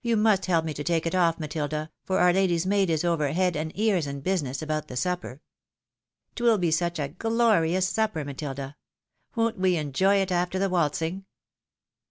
[0.00, 3.30] You must help me to take it off, Matilda, for our lady's maid is over
[3.34, 5.42] head and ears in business about the supper.
[6.34, 8.76] 'Twill be such a glorious supper, MatUda!
[9.36, 11.26] won't we enjoy it after the waltzing